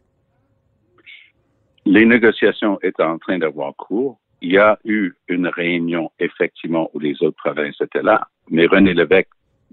Les 1.85 2.05
négociations 2.05 2.79
étaient 2.81 3.03
en 3.03 3.17
train 3.17 3.37
d'avoir 3.37 3.75
cours. 3.75 4.19
Il 4.41 4.51
y 4.51 4.57
a 4.57 4.77
eu 4.85 5.11
une 5.27 5.47
réunion, 5.47 6.11
effectivement, 6.19 6.89
où 6.93 6.99
les 6.99 7.21
autres 7.21 7.37
provinces 7.37 7.79
étaient 7.81 8.01
là, 8.01 8.27
mais 8.49 8.65
René 8.65 8.93
Lévesque, 8.93 9.29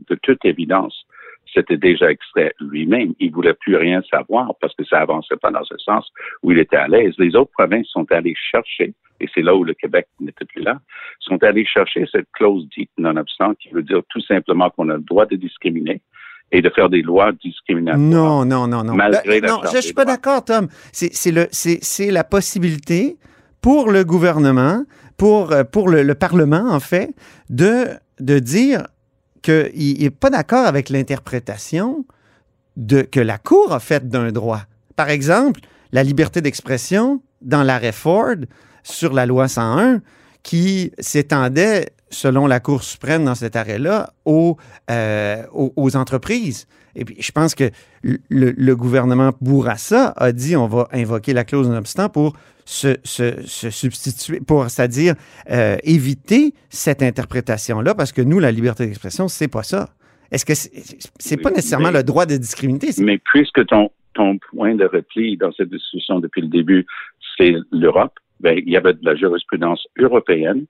de 0.08 0.14
toute 0.22 0.44
évidence, 0.44 1.06
s'était 1.54 1.78
déjà 1.78 2.10
extrait 2.10 2.52
lui-même. 2.60 3.14
Il 3.18 3.32
voulait 3.32 3.54
plus 3.54 3.76
rien 3.76 4.02
savoir 4.10 4.52
parce 4.60 4.74
que 4.74 4.84
ça 4.84 4.98
avançait 4.98 5.36
pas 5.36 5.50
dans 5.50 5.64
ce 5.64 5.76
sens 5.78 6.06
où 6.42 6.52
il 6.52 6.58
était 6.58 6.76
à 6.76 6.86
l'aise. 6.88 7.14
Les 7.18 7.34
autres 7.34 7.50
provinces 7.56 7.86
sont 7.88 8.06
allées 8.12 8.34
chercher, 8.36 8.92
et 9.20 9.26
c'est 9.34 9.40
là 9.40 9.54
où 9.56 9.64
le 9.64 9.72
Québec 9.72 10.06
n'était 10.20 10.44
plus 10.44 10.62
là, 10.62 10.78
sont 11.20 11.42
allées 11.42 11.64
chercher 11.64 12.04
cette 12.12 12.28
clause 12.32 12.68
dite 12.76 12.90
non-obstant 12.98 13.54
qui 13.54 13.70
veut 13.70 13.82
dire 13.82 14.02
tout 14.10 14.20
simplement 14.20 14.68
qu'on 14.70 14.90
a 14.90 14.94
le 14.96 15.02
droit 15.02 15.24
de 15.24 15.36
discriminer 15.36 16.02
et 16.52 16.60
de 16.60 16.68
faire 16.70 16.90
des 16.90 17.02
lois 17.02 17.32
discriminatoires. 17.32 17.98
Non, 18.00 18.44
non, 18.44 18.66
non, 18.66 18.84
non. 18.84 18.94
Malgré 18.94 19.40
Ben, 19.40 19.46
la 19.46 19.52
non, 19.54 19.60
je 19.70 19.76
ne 19.76 19.82
suis 19.82 19.94
pas 19.94 20.04
d'accord, 20.04 20.44
Tom. 20.44 20.68
C'est 20.92 21.12
c'est 21.14 21.32
le- 21.32 21.48
c'est- 21.50 21.82
c'est 21.82 22.10
la 22.10 22.24
possibilité 22.24 23.16
pour 23.60 23.90
le 23.90 24.04
gouvernement, 24.04 24.84
pour, 25.16 25.52
euh, 25.52 25.64
le, 25.86 26.02
le 26.02 26.14
Parlement, 26.14 26.70
en 26.70 26.80
fait, 26.80 27.14
de, 27.50 27.98
dire 28.20 28.86
qu'il 29.42 30.00
n'est 30.00 30.10
pas 30.10 30.30
d'accord 30.30 30.66
avec 30.66 30.88
l'interprétation 30.88 32.04
que 32.86 33.20
la 33.20 33.38
Cour 33.38 33.72
a 33.72 33.80
faite 33.80 34.08
d'un 34.08 34.30
droit. 34.30 34.62
Par 34.96 35.10
exemple, 35.10 35.60
la 35.92 36.02
liberté 36.02 36.40
d'expression 36.40 37.22
dans 37.42 37.62
l'arrêt 37.62 37.92
Ford 37.92 38.36
sur 38.82 39.12
la 39.12 39.26
loi 39.26 39.48
101 39.48 40.00
qui 40.42 40.92
s'étendait, 40.98 41.90
selon 42.10 42.46
la 42.46 42.60
Cour 42.60 42.82
suprême 42.82 43.24
dans 43.24 43.34
cet 43.34 43.56
arrêt-là, 43.56 44.10
aux, 44.24 44.56
euh, 44.90 45.42
aux, 45.52 45.72
aux 45.76 45.96
entreprises. 45.96 46.66
Et 46.96 47.04
puis, 47.04 47.16
je 47.20 47.30
pense 47.32 47.54
que 47.54 47.70
le, 48.02 48.18
le 48.28 48.76
gouvernement 48.76 49.32
Bourassa 49.40 50.14
a 50.16 50.32
dit 50.32 50.56
on 50.56 50.66
va 50.66 50.88
invoquer 50.92 51.32
la 51.32 51.44
clause 51.44 51.68
non-obstant 51.68 52.08
pour 52.08 52.34
se, 52.64 52.96
se- 53.04 53.42
se 53.46 53.70
substituer, 53.70 54.40
pour, 54.40 54.68
c'est-à-dire 54.68 55.14
euh, 55.50 55.76
éviter 55.84 56.54
cette 56.70 57.02
interprétation-là, 57.02 57.94
parce 57.94 58.12
que 58.12 58.22
nous, 58.22 58.38
la 58.40 58.50
liberté 58.52 58.86
d'expression, 58.86 59.28
c'est 59.28 59.48
pas 59.48 59.62
ça. 59.62 59.90
Est-ce 60.30 60.44
que 60.44 60.54
c'est, 60.54 61.36
pas 61.38 61.50
nécessairement 61.50 61.88
mais- 61.92 61.98
le 61.98 62.02
droit 62.02 62.26
de 62.26 62.36
discriminer? 62.36 62.88
Mais 62.98 63.18
puisque 63.18 63.64
ton, 63.66 63.90
ton 64.14 64.38
point 64.50 64.74
de 64.74 64.84
repli 64.84 65.36
dans 65.36 65.52
cette 65.52 65.70
discussion 65.70 66.20
depuis 66.20 66.42
le 66.42 66.48
début, 66.48 66.84
c'est 67.36 67.54
l'Europe, 67.70 68.12
ben, 68.40 68.58
il 68.58 68.70
y 68.70 68.76
avait 68.76 68.94
de 68.94 69.04
la 69.04 69.14
jurisprudence 69.14 69.86
européenne 69.98 70.66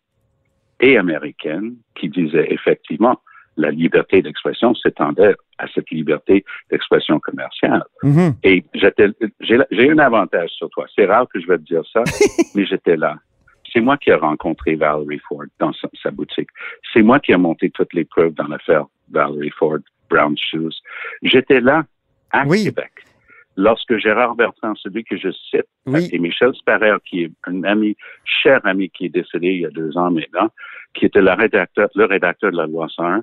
et 0.80 0.96
américaine 0.96 1.76
qui 1.94 2.08
disait 2.08 2.52
effectivement 2.52 3.20
la 3.56 3.70
liberté 3.70 4.22
d'expression 4.22 4.74
s'étendait 4.74 5.34
à 5.58 5.66
cette 5.74 5.90
liberté 5.90 6.44
d'expression 6.70 7.18
commerciale. 7.18 7.82
Mhm. 8.04 8.34
Et 8.44 8.64
j'étais, 8.74 9.08
j'ai, 9.40 9.58
j'ai 9.72 9.90
un 9.90 9.98
avantage 9.98 10.50
sur 10.50 10.70
toi. 10.70 10.86
C'est 10.94 11.06
rare 11.06 11.26
que 11.32 11.40
je 11.40 11.46
vais 11.48 11.58
te 11.58 11.64
dire 11.64 11.82
ça, 11.92 12.04
mais 12.54 12.64
j'étais 12.64 12.96
là. 12.96 13.16
C'est 13.72 13.80
moi 13.80 13.98
qui 13.98 14.10
ai 14.10 14.14
rencontré 14.14 14.76
Valerie 14.76 15.20
Ford 15.28 15.44
dans 15.58 15.72
sa, 15.72 15.88
sa 16.02 16.10
boutique. 16.10 16.48
C'est 16.92 17.02
moi 17.02 17.18
qui 17.18 17.32
ai 17.32 17.36
monté 17.36 17.68
toutes 17.70 17.92
les 17.92 18.04
preuves 18.04 18.32
dans 18.34 18.46
l'affaire 18.46 18.86
Valerie 19.10 19.50
Ford, 19.50 19.78
Brown 20.08 20.36
Shoes. 20.38 20.80
J'étais 21.22 21.60
là 21.60 21.84
à 22.30 22.46
Oui. 22.46 22.64
Québec. 22.64 22.92
Lorsque 23.58 23.96
Gérard 23.98 24.36
Bertrand, 24.36 24.76
celui 24.76 25.02
que 25.02 25.16
je 25.16 25.32
cite, 25.32 25.66
Oui. 25.84 26.08
et 26.12 26.20
Michel 26.20 26.54
Sparrer, 26.54 26.94
qui 27.04 27.24
est 27.24 27.32
un 27.44 27.64
ami, 27.64 27.96
cher 28.24 28.60
ami 28.64 28.88
qui 28.88 29.06
est 29.06 29.08
décédé 29.08 29.48
il 29.48 29.60
y 29.62 29.66
a 29.66 29.70
deux 29.70 29.98
ans 29.98 30.12
maintenant, 30.12 30.48
qui 30.94 31.06
était 31.06 31.20
le 31.20 31.32
rédacteur, 31.32 31.88
le 31.96 32.04
rédacteur 32.04 32.52
de 32.52 32.56
la 32.56 32.66
loi 32.66 32.86
101, 32.88 33.22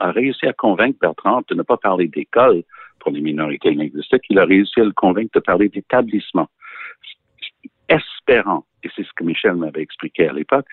a 0.00 0.10
réussi 0.10 0.46
à 0.46 0.52
convaincre 0.52 0.98
Bertrand 1.00 1.42
de 1.48 1.54
ne 1.54 1.62
pas 1.62 1.76
parler 1.76 2.08
d'école 2.08 2.64
pour 2.98 3.12
les 3.12 3.20
minorités 3.20 3.72
linguistiques. 3.72 4.24
Il 4.30 4.40
a 4.40 4.44
réussi 4.44 4.80
à 4.80 4.84
le 4.84 4.90
convaincre 4.90 5.30
de 5.34 5.40
parler 5.40 5.68
d'établissement. 5.68 6.48
Espérant, 7.88 8.64
et 8.82 8.88
c'est 8.96 9.02
ce 9.04 9.10
que 9.16 9.22
Michel 9.24 9.54
m'avait 9.54 9.82
expliqué 9.82 10.28
à 10.28 10.32
l'époque, 10.32 10.66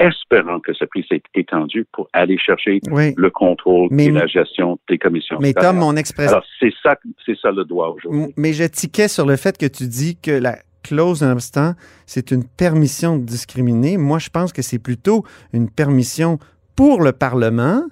espérant 0.00 0.60
que 0.60 0.72
ce 0.74 0.84
prix 0.84 1.06
s'est 1.08 1.22
étendu 1.34 1.86
pour 1.92 2.08
aller 2.12 2.36
chercher 2.38 2.80
Oui. 2.90 3.14
le 3.16 3.30
contrôle 3.30 3.88
Mais- 3.90 4.06
et 4.06 4.10
la 4.10 4.26
gestion 4.26 4.78
des 4.88 4.98
commissions. 4.98 5.38
Mais. 5.40 5.54
Tom, 5.54 5.76
mon 5.78 5.96
expression. 5.96 6.40
C'est 6.60 6.72
ça, 6.82 6.96
c'est 7.24 7.38
ça 7.38 7.50
le 7.50 7.64
droit 7.64 7.88
aujourd'hui. 7.96 8.34
Mais 8.36 8.52
je 8.52 8.64
tiquais 8.64 9.08
sur 9.08 9.26
le 9.26 9.36
fait 9.36 9.56
que 9.56 9.66
tu 9.66 9.86
dis 9.86 10.16
que 10.20 10.32
la 10.32 10.58
clause 10.82 11.22
nonobstant, 11.22 11.72
c'est 12.04 12.30
une 12.30 12.44
permission 12.44 13.16
de 13.16 13.24
discriminer. 13.24 13.96
Moi, 13.96 14.18
je 14.18 14.28
pense 14.30 14.52
que 14.52 14.62
c'est 14.62 14.78
plutôt 14.78 15.24
une 15.52 15.70
permission 15.70 16.38
pour 16.76 17.00
le 17.02 17.12
Parlement 17.12 17.82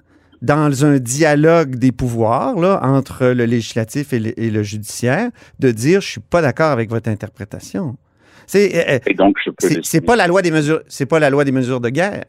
dans 0.41 0.85
un 0.85 0.99
dialogue 0.99 1.75
des 1.75 1.91
pouvoirs 1.91 2.55
là, 2.59 2.79
entre 2.83 3.25
le 3.27 3.45
législatif 3.45 4.13
et 4.13 4.19
le, 4.19 4.39
et 4.39 4.51
le 4.51 4.61
judiciaire 4.63 5.31
de 5.59 5.71
dire 5.71 6.01
je 6.01 6.07
suis 6.11 6.21
pas 6.21 6.41
d'accord 6.41 6.71
avec 6.71 6.89
votre 6.89 7.09
interprétation. 7.09 7.97
C'est 8.47 8.75
euh, 8.75 8.95
euh, 8.95 8.99
Et 9.07 9.13
donc, 9.13 9.37
je 9.43 9.49
peux 9.49 9.55
c'est- 9.67 9.83
c'est 9.83 10.01
pas 10.05 10.15
la 10.15 10.27
loi 10.27 10.41
des 10.41 10.51
mesures 10.51 10.81
c'est 10.87 11.05
pas 11.05 11.19
la 11.19 11.29
loi 11.29 11.43
des 11.43 11.51
mesures 11.51 11.79
de 11.81 11.89
guerre. 11.89 12.25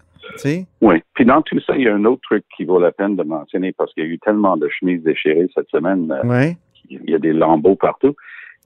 Oui. 0.83 1.03
Puis 1.15 1.25
dans 1.25 1.41
tout 1.43 1.59
ça, 1.61 1.75
il 1.77 1.85
y 1.85 1.89
a 1.89 1.95
un 1.95 2.05
autre 2.05 2.21
truc 2.23 2.45
qui 2.57 2.65
vaut 2.65 2.79
la 2.81 2.93
peine 2.93 3.17
de 3.17 3.23
mentionner 3.23 3.73
parce 3.73 3.93
qu'il 3.95 4.05
y 4.05 4.07
a 4.07 4.11
eu 4.11 4.19
tellement 4.19 4.57
de 4.57 4.69
chemises 4.69 5.03
déchirées 5.03 5.47
cette 5.55 5.69
semaine. 5.71 6.11
euh, 6.13 6.27
Ouais. 6.27 6.57
il 6.91 7.09
y 7.11 7.15
a 7.15 7.19
des 7.19 7.33
lambeaux 7.33 7.77
partout. 7.77 8.15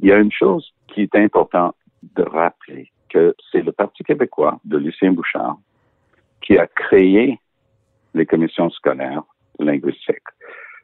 Il 0.00 0.08
y 0.08 0.12
a 0.12 0.16
une 0.18 0.32
chose 0.32 0.72
qui 0.88 1.02
est 1.02 1.14
importante 1.14 1.74
de 2.16 2.22
rappeler, 2.22 2.90
que 3.08 3.34
c'est 3.52 3.62
le 3.62 3.72
Parti 3.72 4.02
québécois 4.02 4.58
de 4.64 4.78
Lucien 4.78 5.12
Bouchard 5.12 5.58
qui 6.42 6.56
a 6.58 6.66
créé 6.66 7.38
les 8.14 8.26
commissions 8.26 8.70
scolaires 8.70 9.22
linguistiques. 9.58 10.16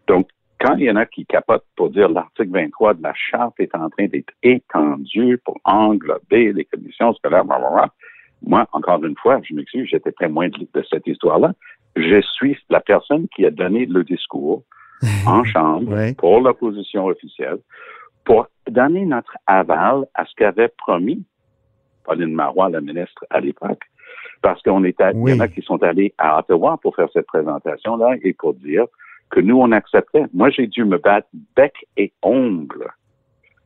Donc, 0.06 0.28
quand 0.60 0.74
il 0.76 0.84
y 0.84 0.90
en 0.90 0.96
a 0.96 1.06
qui 1.06 1.26
capotent 1.26 1.66
pour 1.76 1.90
dire 1.90 2.08
l'article 2.08 2.50
23 2.50 2.94
de 2.94 3.02
la 3.02 3.12
charte 3.14 3.54
est 3.60 3.74
en 3.74 3.88
train 3.90 4.06
d'être 4.06 4.32
étendu 4.42 5.38
pour 5.44 5.58
englober 5.64 6.52
les 6.52 6.64
commissions 6.64 7.12
scolaires, 7.14 7.44
blablabla, 7.44 7.90
moi, 8.42 8.66
encore 8.72 9.02
une 9.04 9.16
fois, 9.16 9.40
je 9.42 9.54
m'excuse, 9.54 9.88
j'étais 9.90 10.12
témoin 10.12 10.48
de, 10.48 10.66
de 10.72 10.84
cette 10.90 11.06
histoire-là. 11.06 11.52
Je 11.96 12.20
suis 12.20 12.58
la 12.70 12.80
personne 12.80 13.26
qui 13.34 13.44
a 13.46 13.50
donné 13.50 13.86
le 13.86 14.04
discours 14.04 14.62
en 15.26 15.42
chambre 15.44 15.92
Ouais. 15.92 16.14
pour 16.14 16.40
l'opposition 16.40 17.06
officielle 17.06 17.58
pour 18.24 18.46
donner 18.68 19.04
notre 19.04 19.36
aval 19.46 20.06
à 20.14 20.24
ce 20.24 20.34
qu'avait 20.36 20.68
promis 20.68 21.24
Pauline 22.04 22.32
Marois, 22.34 22.68
la 22.70 22.80
ministre 22.80 23.24
à 23.30 23.40
l'époque. 23.40 23.82
Parce 24.42 24.62
qu'on 24.62 24.84
est 24.84 25.00
à- 25.00 25.12
il 25.12 25.28
y 25.28 25.32
en 25.32 25.40
a 25.40 25.48
qui 25.48 25.62
sont 25.62 25.82
allés 25.82 26.12
à 26.18 26.38
Ottawa 26.38 26.78
pour 26.82 26.94
faire 26.94 27.08
cette 27.12 27.26
présentation-là 27.26 28.16
et 28.22 28.32
pour 28.32 28.54
dire 28.54 28.84
que 29.30 29.40
nous, 29.40 29.58
on 29.58 29.72
acceptait. 29.72 30.24
Moi, 30.32 30.50
j'ai 30.50 30.66
dû 30.66 30.84
me 30.84 30.98
battre 30.98 31.28
bec 31.56 31.72
et 31.96 32.12
ongle 32.22 32.92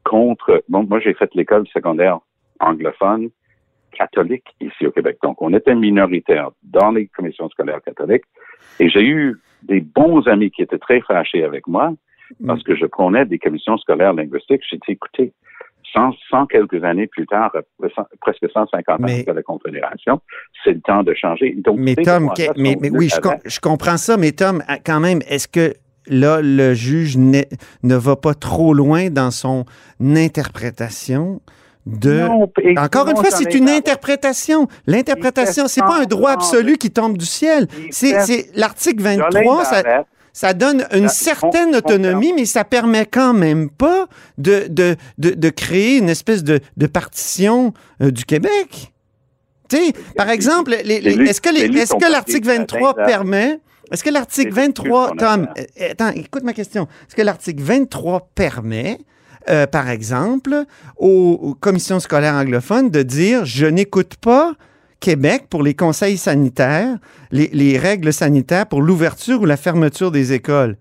contre. 0.05 0.63
Bon, 0.69 0.85
moi, 0.85 1.01
j'ai 1.01 1.15
fait 1.15 1.35
l'école 1.35 1.67
secondaire 1.69 2.19
anglophone 2.61 3.31
catholique 3.93 4.47
ici 4.61 4.87
au 4.87 4.91
Québec. 4.91 5.19
Donc, 5.23 5.43
on 5.43 5.53
était 5.53 5.75
minoritaire 5.75 6.51
dans 6.63 6.91
les 6.91 7.07
commissions 7.09 7.49
scolaires 7.51 7.83
catholiques. 7.83 8.25
Et 8.79 8.89
j'ai 8.89 9.05
eu 9.05 9.37
des 9.63 9.81
bons 9.81 10.27
amis 10.27 10.51
qui 10.51 10.63
étaient 10.63 10.79
très 10.79 11.01
fâchés 11.01 11.45
avec 11.45 11.67
moi 11.67 11.93
parce 12.47 12.63
que 12.63 12.77
je 12.77 12.87
prônais 12.87 13.27
des 13.27 13.39
commissions 13.39 13.77
scolaires 13.79 14.13
linguistiques. 14.13 14.63
J'ai 14.69 14.77
dit, 14.77 14.93
écoutez, 14.93 15.33
100, 15.93 16.13
100 16.31 16.47
quelques 16.47 16.83
années 16.85 17.07
plus 17.07 17.27
tard, 17.27 17.51
cent- 17.95 18.07
presque 18.21 18.47
150 18.53 18.89
ans 18.89 18.97
Mais- 19.01 19.21
après 19.21 19.35
la 19.35 19.43
Confédération, 19.43 20.21
c'est 20.65 20.73
le 20.73 20.81
temps 20.81 21.03
de 21.03 21.15
changer. 21.15 21.55
Donc, 21.59 21.77
Mais 21.79 21.95
Tom, 21.97 22.31
que- 22.37 22.43
mais, 22.61 22.77
oui, 22.93 23.09
je, 23.09 23.17
avant. 23.17 23.31
com- 23.31 23.39
je 23.45 23.61
comprends 23.61 23.97
ça, 23.97 24.17
mais 24.17 24.33
Tom, 24.33 24.63
quand 24.87 25.01
même, 25.01 25.21
est-ce 25.29 25.49
que 25.49 25.75
là, 26.07 26.41
le 26.43 26.75
juge 26.75 27.17
ne 27.19 27.95
va 27.97 28.17
pas 28.17 28.35
trop 28.35 28.73
loin 28.75 29.11
dans 29.11 29.31
son 29.31 29.65
interprétation 30.35 31.41
de... 31.87 32.21
Non, 32.21 32.51
Encore 32.79 33.09
une 33.09 33.17
fois, 33.17 33.31
c'est 33.31 33.55
une 33.55 33.69
interprétation. 33.69 34.69
L'interprétation, 34.87 35.67
c'est 35.67 35.81
pas 35.81 36.01
un 36.03 36.05
droit 36.05 36.31
absolu 36.31 36.77
qui 36.77 36.91
tombe 36.91 37.17
du 37.17 37.27
ciel. 37.27 37.67
C'est 37.91 38.47
l'article 38.55 39.03
Jolene 39.03 39.21
23, 39.33 39.65
ça, 39.65 39.83
Barrette, 39.83 40.07
ça 40.33 40.55
donne 40.55 40.87
une 40.93 41.09
Ça, 41.09 41.35
certaine 41.35 41.77
autonomie, 41.77 42.33
mais 42.33 42.45
ça 42.45 42.65
permet 42.65 43.07
quand 43.07 43.33
même 43.33 43.71
pas 43.71 44.07
de, 44.39 44.67
de, 44.69 44.97
de, 45.19 45.31
de 45.31 45.51
créer 45.51 45.99
une 45.99 46.09
espèce 46.09 46.45
de, 46.45 46.61
de 46.77 46.87
partition 46.87 47.73
euh, 48.03 48.11
du 48.11 48.25
Québec. 48.25 48.93
Tu 49.69 49.77
sais, 49.77 49.93
par 50.17 50.31
exemple, 50.31 50.73
est-ce 50.75 51.41
que, 51.41 52.13
l'article 52.13 52.47
papier, 52.47 52.59
23 52.59 52.95
Vincent. 52.95 53.07
permet... 53.07 53.61
Est-ce 53.93 54.05
que 54.05 54.11
l'article 54.11 54.53
J'ai 54.55 54.63
lu 54.63 54.69
23... 54.69 55.09
ton 55.09 55.17
Tom, 55.17 55.49
euh, 55.59 55.91
attends, 55.91 56.11
écoute 56.11 56.43
ma 56.45 56.53
question. 56.53 56.85
Est-ce 57.09 57.17
que 57.17 57.23
l'article 57.23 57.63
23 57.63 58.31
permet, 58.35 58.99
euh, 59.49 59.67
par 59.67 59.89
exemple, 59.89 60.65
aux, 60.97 61.39
aux 61.43 61.55
commissions 61.55 61.99
scolaires 61.99 62.35
anglophones 62.35 62.91
de 62.91 63.03
dire 63.03 63.45
«Je 63.47 63.67
n'écoute 63.67 64.15
pas 64.17 64.55
Québec 65.01 65.47
pour 65.51 65.63
les 65.63 65.75
conseils 65.75 66.17
sanitaires, 66.17 66.99
les, 67.31 67.49
les 67.53 67.79
règles 67.79 68.13
sanitaires 68.13 68.67
pour 68.67 68.83
l'ouverture 68.83 69.41
ou 69.41 69.47
la 69.47 69.57
fermeture 69.57 70.11
des 70.11 70.33
écoles? 70.33 70.77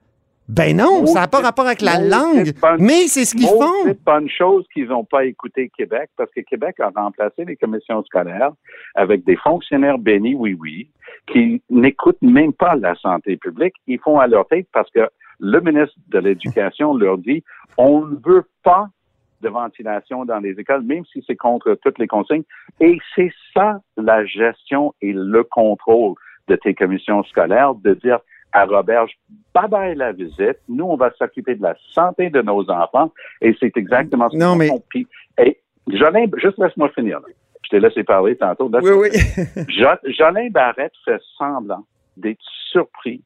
Ben 0.50 0.76
non, 0.76 1.06
ça 1.06 1.22
n'a 1.22 1.28
pas 1.28 1.42
rapport 1.42 1.68
avec 1.68 1.82
la 1.82 2.00
langue, 2.00 2.54
mais 2.80 3.06
c'est 3.06 3.24
ce 3.24 3.36
qu'ils 3.36 3.46
font. 3.46 3.84
C'est 3.84 3.92
une 3.92 3.98
bonne 4.04 4.30
chose 4.30 4.66
qu'ils 4.74 4.88
n'ont 4.88 5.04
pas 5.04 5.26
écouté 5.26 5.72
Québec, 5.78 6.10
parce 6.18 6.32
que 6.36 6.42
Québec 6.42 6.80
a 6.80 6.90
remplacé 6.90 7.46
les 7.46 7.56
commissions 7.56 8.04
scolaires 8.06 8.52
avec 8.96 9.24
des 9.26 9.36
fonctionnaires 9.36 10.00
bénis, 10.00 10.34
oui, 10.34 10.58
oui, 10.60 10.90
qui 11.32 11.62
n'écoutent 11.70 12.22
même 12.24 12.52
pas 12.52 12.76
la 12.76 12.96
santé 12.96 13.38
publique. 13.38 13.76
Ils 13.86 14.00
font 14.00 14.18
à 14.18 14.26
leur 14.26 14.48
tête 14.48 14.68
parce 14.74 14.90
que 14.90 15.08
le 15.40 15.62
ministre 15.62 15.96
de 16.08 16.18
l'Éducation 16.18 16.96
leur 16.96 17.20
dit, 17.20 17.44
on 17.78 18.08
ne 18.08 18.16
veut 18.26 18.46
pas 18.64 18.88
de 19.42 19.50
ventilation 19.50 20.26
dans 20.26 20.40
les 20.40 20.60
écoles, 20.60 20.84
même 20.84 21.06
si 21.06 21.24
c'est 21.26 21.36
contre 21.36 21.78
toutes 21.84 22.00
les 22.00 22.08
consignes. 22.08 22.44
Et 22.80 22.98
c'est 23.16 23.32
ça 23.54 23.80
la 23.98 24.26
gestion 24.26 24.94
et 25.02 25.14
le 25.14 25.44
contrôle 25.44 26.16
de 26.48 26.56
tes 26.56 26.74
commissions 26.74 27.24
scolaires, 27.24 27.76
de 27.76 27.94
dire, 27.94 28.20
à 28.52 28.66
Roberge, 28.66 29.12
bye 29.54 29.68
bye 29.70 29.96
la 29.96 30.12
visite. 30.12 30.58
Nous, 30.68 30.86
on 30.86 30.96
va 30.96 31.12
s'occuper 31.18 31.56
de 31.56 31.62
la 31.62 31.76
santé 31.94 32.30
de 32.30 32.42
nos 32.42 32.70
enfants. 32.70 33.12
Et 33.42 33.56
c'est 33.60 33.76
exactement 33.78 34.30
ce 34.30 34.38
non, 34.38 34.56
mais... 34.56 34.70
Et 35.38 35.60
Jolin, 35.88 36.26
juste 36.38 36.58
laisse-moi 36.58 36.90
finir. 36.90 37.20
Là. 37.20 37.28
Je 37.64 37.70
t'ai 37.70 37.80
laissé 37.80 38.04
parler 38.04 38.36
tantôt. 38.36 38.70
Oui, 38.82 38.92
oui. 38.92 39.10
Jolin 40.18 40.50
Barrette 40.50 40.94
fait 41.06 41.22
semblant 41.38 41.86
d'être 42.18 42.42
surpris 42.72 43.24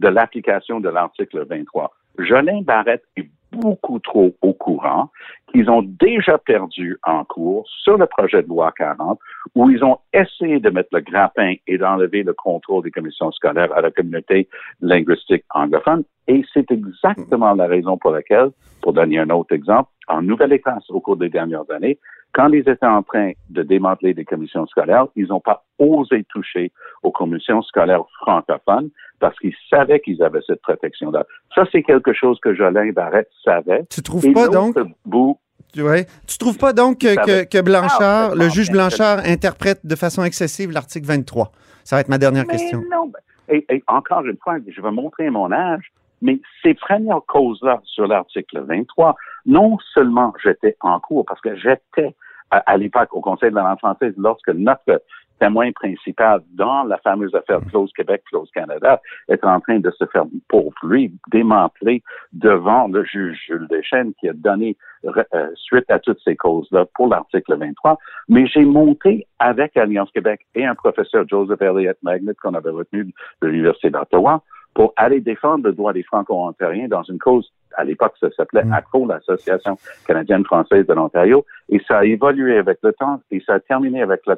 de 0.00 0.08
l'application 0.08 0.80
de 0.80 0.88
l'article 0.88 1.44
23. 1.46 1.94
Jolin 2.18 2.62
Barrette 2.62 3.04
est 3.16 3.28
beaucoup 3.56 3.98
trop 3.98 4.34
au 4.42 4.52
courant 4.52 5.10
qu'ils 5.52 5.70
ont 5.70 5.82
déjà 5.82 6.38
perdu 6.38 6.98
en 7.04 7.24
cours 7.24 7.66
sur 7.82 7.96
le 7.96 8.06
projet 8.06 8.42
de 8.42 8.48
loi 8.48 8.72
40, 8.76 9.18
où 9.54 9.70
ils 9.70 9.82
ont 9.84 9.98
essayé 10.12 10.60
de 10.60 10.70
mettre 10.70 10.90
le 10.92 11.00
grappin 11.00 11.54
et 11.66 11.78
d'enlever 11.78 12.22
le 12.22 12.34
contrôle 12.34 12.82
des 12.84 12.90
commissions 12.90 13.32
scolaires 13.32 13.72
à 13.76 13.80
la 13.80 13.90
communauté 13.90 14.48
linguistique 14.80 15.44
anglophone. 15.54 16.04
Et 16.28 16.44
c'est 16.52 16.70
exactement 16.70 17.54
la 17.54 17.66
raison 17.66 17.96
pour 17.96 18.10
laquelle, 18.10 18.50
pour 18.82 18.92
donner 18.92 19.18
un 19.18 19.30
autre 19.30 19.54
exemple, 19.54 19.90
en 20.08 20.22
Nouvelle-Écosse, 20.22 20.90
au 20.90 21.00
cours 21.00 21.16
des 21.16 21.28
dernières 21.28 21.68
années, 21.70 21.98
quand 22.32 22.52
ils 22.52 22.68
étaient 22.68 22.84
en 22.86 23.02
train 23.02 23.32
de 23.48 23.62
démanteler 23.62 24.12
des 24.12 24.24
commissions 24.24 24.66
scolaires, 24.66 25.06
ils 25.16 25.28
n'ont 25.28 25.40
pas 25.40 25.64
osé 25.78 26.24
toucher 26.24 26.70
aux 27.02 27.10
commissions 27.10 27.62
scolaires 27.62 28.04
francophones 28.20 28.90
parce 29.26 29.40
qu'ils 29.40 29.56
savaient 29.68 29.98
qu'ils 29.98 30.22
avaient 30.22 30.40
cette 30.46 30.62
protection-là. 30.62 31.26
Ça, 31.52 31.64
c'est 31.72 31.82
quelque 31.82 32.12
chose 32.12 32.38
que 32.40 32.54
Jolin 32.54 32.92
Barrette 32.92 33.28
savait. 33.44 33.84
Tu 33.90 34.00
trouves 34.00 34.32
pas 34.32 34.46
donc... 34.46 34.76
Bout, 35.04 35.40
Ouais. 35.76 36.06
Tu 36.28 36.38
trouves 36.38 36.56
pas 36.56 36.72
donc 36.72 37.00
que, 37.00 37.44
que, 37.44 37.60
Blanchard, 37.60 38.36
le 38.36 38.48
juge 38.48 38.70
Blanchard, 38.70 39.18
interprète 39.26 39.84
de 39.84 39.96
façon 39.96 40.22
excessive 40.22 40.70
l'article 40.70 41.06
23? 41.06 41.50
Ça 41.82 41.96
va 41.96 42.00
être 42.00 42.08
ma 42.08 42.18
dernière 42.18 42.46
question. 42.46 42.82
Non, 42.90 43.10
et, 43.48 43.66
et, 43.68 43.82
encore 43.88 44.24
une 44.24 44.38
fois, 44.38 44.58
je 44.66 44.80
vais 44.80 44.90
montrer 44.92 45.28
mon 45.28 45.50
âge, 45.50 45.92
mais 46.22 46.40
ces 46.62 46.74
premières 46.74 47.20
causes-là 47.26 47.82
sur 47.84 48.06
l'article 48.06 48.60
23, 48.60 49.16
non 49.44 49.76
seulement 49.92 50.32
j'étais 50.42 50.76
en 50.80 51.00
cours, 51.00 51.26
parce 51.26 51.40
que 51.40 51.56
j'étais 51.56 52.14
à, 52.50 52.76
l'époque 52.76 53.08
au 53.10 53.20
Conseil 53.20 53.50
de 53.50 53.56
la 53.56 53.62
langue 53.62 53.78
française 53.78 54.14
lorsque 54.16 54.50
notre 54.50 55.02
témoin 55.38 55.72
principal 55.72 56.40
dans 56.54 56.84
la 56.84 56.98
fameuse 56.98 57.34
affaire 57.34 57.60
Close 57.70 57.92
Québec, 57.92 58.22
Close 58.30 58.50
Canada, 58.52 59.00
est 59.28 59.44
en 59.44 59.60
train 59.60 59.78
de 59.78 59.90
se 59.90 60.04
faire, 60.06 60.24
pour 60.48 60.72
lui, 60.82 61.12
démanteler 61.30 62.02
devant 62.32 62.88
le 62.88 63.04
juge 63.04 63.38
Jules 63.46 63.68
Deschênes 63.68 64.12
qui 64.20 64.28
a 64.28 64.32
donné 64.32 64.76
euh, 65.04 65.48
suite 65.54 65.90
à 65.90 65.98
toutes 65.98 66.20
ces 66.24 66.36
causes-là 66.36 66.86
pour 66.94 67.08
l'article 67.08 67.56
23. 67.56 67.98
Mais 68.28 68.46
j'ai 68.46 68.64
monté 68.64 69.26
avec 69.38 69.76
Alliance 69.76 70.10
Québec 70.12 70.40
et 70.54 70.64
un 70.64 70.74
professeur 70.74 71.26
Joseph 71.28 71.60
Elliott 71.60 71.98
Magnet 72.02 72.34
qu'on 72.42 72.54
avait 72.54 72.70
retenu 72.70 73.12
de 73.42 73.46
l'Université 73.46 73.90
d'Ottawa 73.90 74.42
pour 74.74 74.92
aller 74.96 75.20
défendre 75.20 75.64
le 75.64 75.72
droit 75.72 75.92
des 75.92 76.02
Franco-Ontariens 76.02 76.88
dans 76.88 77.02
une 77.04 77.18
cause, 77.18 77.50
à 77.76 77.84
l'époque, 77.84 78.14
ça 78.20 78.30
s'appelait 78.36 78.64
mm. 78.64 78.72
ACO, 78.74 79.06
l'Association 79.06 79.78
canadienne-française 80.06 80.86
de 80.86 80.92
l'Ontario, 80.92 81.46
et 81.70 81.80
ça 81.88 81.98
a 81.98 82.04
évolué 82.04 82.58
avec 82.58 82.78
le 82.82 82.92
temps, 82.92 83.20
et 83.30 83.40
ça 83.40 83.54
a 83.54 83.60
terminé 83.60 84.02
avec 84.02 84.20
la, 84.26 84.36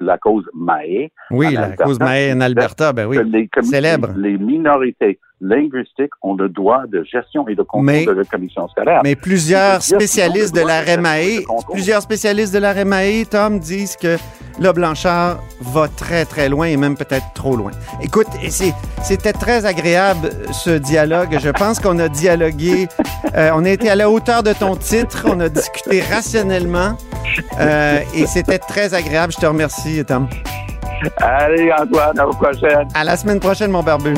la 0.00 0.18
cause 0.18 0.44
Maé. 0.54 1.12
Oui, 1.30 1.54
la 1.54 1.76
cause 1.76 1.98
Maé 1.98 2.32
en 2.32 2.40
Alberta, 2.40 2.92
ben 2.92 3.06
oui, 3.06 3.18
les 3.24 3.48
célèbre. 3.62 4.10
Les 4.16 4.36
minorités 4.36 5.18
linguistiques 5.40 6.12
ont 6.22 6.34
le 6.34 6.48
droit 6.48 6.86
de 6.86 7.02
gestion 7.02 7.46
et 7.48 7.54
de 7.54 7.62
contrôle 7.62 8.06
de 8.06 8.12
la 8.12 8.24
commission 8.24 8.68
scolaire. 8.68 9.00
Mais 9.02 9.16
plusieurs 9.16 9.82
spécialistes 9.82 10.54
de 10.54 10.60
la 10.60 10.80
REMAE, 10.80 11.42
plusieurs 11.70 12.02
spécialistes 12.02 12.54
de 12.54 12.60
la 12.60 12.72
REMAE, 12.72 13.24
Tom, 13.28 13.58
disent 13.58 13.96
que 13.96 14.16
le 14.60 14.72
Blanchard 14.72 15.38
va 15.60 15.88
très, 15.88 16.24
très 16.24 16.48
loin 16.48 16.66
et 16.66 16.76
même 16.76 16.96
peut-être 16.96 17.32
trop 17.34 17.56
loin. 17.56 17.70
Écoute, 18.00 18.26
c'était 19.02 19.32
très 19.32 19.66
agréable 19.66 20.30
ce 20.52 20.70
dialogue. 20.70 21.38
Je 21.40 21.50
pense 21.50 21.78
qu'on 21.78 21.98
a 21.98 22.08
dialogué, 22.08 22.88
euh, 23.34 23.50
on 23.54 23.64
a 23.64 23.70
été 23.70 23.90
à 23.90 23.96
la 23.96 24.10
hauteur 24.10 24.42
de 24.42 24.52
ton 24.52 24.76
titre, 24.76 25.26
on 25.28 25.40
a 25.40 25.48
discuté 25.48 26.02
rationnellement 26.02 26.96
euh, 27.60 28.00
et 28.14 28.26
c'était 28.26 28.58
très 28.58 28.94
agréable. 28.94 29.32
Je 29.32 29.38
te 29.38 29.46
remercie, 29.46 30.04
Tom. 30.04 30.28
Allez, 31.18 31.72
Antoine, 31.72 32.18
à 32.18 32.26
la 32.26 32.32
prochaine. 32.32 32.88
À 32.94 33.04
la 33.04 33.16
semaine 33.16 33.40
prochaine, 33.40 33.70
mon 33.70 33.82
barbu. 33.82 34.14